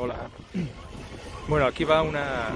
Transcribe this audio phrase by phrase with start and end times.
[0.00, 0.30] Hola.
[1.48, 2.54] Bueno, aquí va una,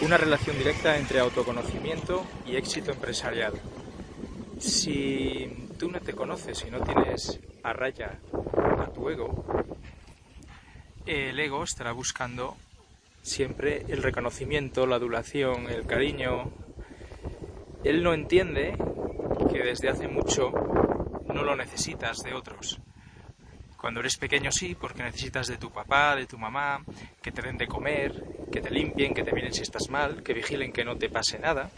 [0.00, 3.52] una relación directa entre autoconocimiento y éxito empresarial.
[4.58, 8.18] Si tú no te conoces y no tienes a raya
[8.78, 9.44] a tu ego,
[11.04, 12.56] el ego estará buscando
[13.20, 16.50] siempre el reconocimiento, la adulación, el cariño.
[17.84, 18.74] Él no entiende
[19.52, 20.50] que desde hace mucho
[21.26, 22.80] no lo necesitas de otros.
[23.84, 26.82] Cuando eres pequeño sí, porque necesitas de tu papá, de tu mamá,
[27.20, 28.14] que te den de comer,
[28.50, 31.38] que te limpien, que te miren si estás mal, que vigilen que no te pase
[31.38, 31.70] nada,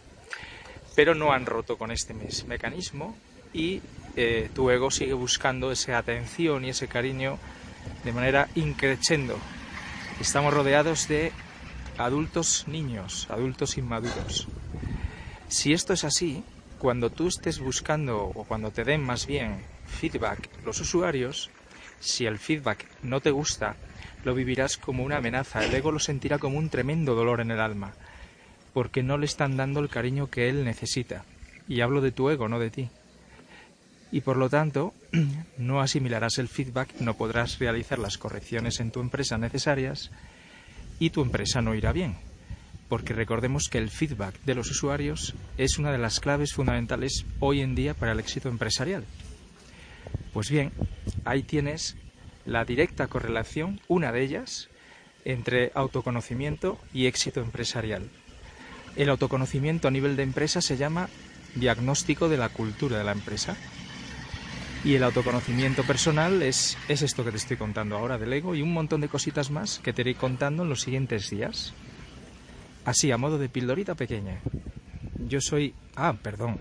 [0.94, 2.14] pero no han roto con este
[2.46, 3.16] mecanismo
[3.52, 3.82] y
[4.14, 7.40] eh, tu ego sigue buscando esa atención y ese cariño
[8.04, 9.36] de manera increchendo.
[10.20, 11.32] Estamos rodeados de
[11.98, 14.46] adultos niños, adultos inmaduros.
[15.48, 16.44] Si esto es así,
[16.78, 19.56] cuando tú estés buscando o cuando te den más bien
[19.88, 21.50] feedback los usuarios,
[22.00, 23.76] si el feedback no te gusta,
[24.24, 25.64] lo vivirás como una amenaza.
[25.64, 27.92] El ego lo sentirá como un tremendo dolor en el alma,
[28.72, 31.24] porque no le están dando el cariño que él necesita.
[31.68, 32.88] Y hablo de tu ego, no de ti.
[34.12, 34.94] Y por lo tanto,
[35.58, 40.10] no asimilarás el feedback, no podrás realizar las correcciones en tu empresa necesarias
[40.98, 42.16] y tu empresa no irá bien.
[42.88, 47.60] Porque recordemos que el feedback de los usuarios es una de las claves fundamentales hoy
[47.60, 49.04] en día para el éxito empresarial.
[50.32, 50.70] Pues bien,
[51.26, 51.96] ahí tienes
[52.46, 54.70] la directa correlación, una de ellas,
[55.24, 58.08] entre autoconocimiento y éxito empresarial.
[58.94, 61.10] El autoconocimiento a nivel de empresa se llama
[61.56, 63.56] diagnóstico de la cultura de la empresa.
[64.84, 68.62] Y el autoconocimiento personal es, es esto que te estoy contando ahora del ego y
[68.62, 71.74] un montón de cositas más que te iré contando en los siguientes días.
[72.84, 74.40] Así, a modo de pildorita pequeña.
[75.28, 75.74] Yo soy...
[75.96, 76.60] Ah, perdón.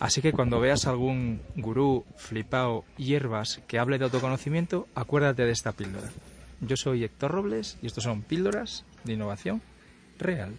[0.00, 5.72] Así que cuando veas algún gurú, flipao, hierbas que hable de autoconocimiento, acuérdate de esta
[5.72, 6.08] píldora.
[6.62, 9.60] Yo soy Héctor Robles y estos son píldoras de innovación
[10.18, 10.56] real.